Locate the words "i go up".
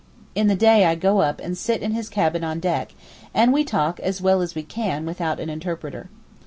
0.87-1.39